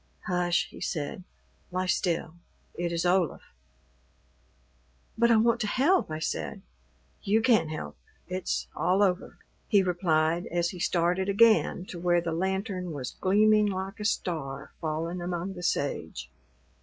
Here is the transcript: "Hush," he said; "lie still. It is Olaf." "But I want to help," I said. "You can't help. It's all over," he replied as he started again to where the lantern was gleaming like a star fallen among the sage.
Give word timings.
"Hush," 0.25 0.67
he 0.71 0.81
said; 0.81 1.23
"lie 1.69 1.85
still. 1.85 2.33
It 2.73 2.91
is 2.91 3.05
Olaf." 3.05 3.43
"But 5.15 5.29
I 5.29 5.35
want 5.35 5.59
to 5.61 5.67
help," 5.67 6.09
I 6.09 6.17
said. 6.17 6.63
"You 7.21 7.39
can't 7.39 7.69
help. 7.69 7.95
It's 8.27 8.67
all 8.75 9.03
over," 9.03 9.37
he 9.67 9.83
replied 9.83 10.47
as 10.47 10.71
he 10.71 10.79
started 10.79 11.29
again 11.29 11.85
to 11.85 11.99
where 11.99 12.19
the 12.19 12.31
lantern 12.31 12.93
was 12.93 13.11
gleaming 13.21 13.67
like 13.67 13.99
a 13.99 14.05
star 14.05 14.71
fallen 14.81 15.21
among 15.21 15.53
the 15.53 15.61
sage. 15.61 16.31